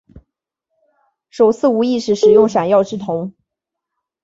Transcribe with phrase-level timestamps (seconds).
[1.29, 3.35] 首次无意识使用闪耀之瞳。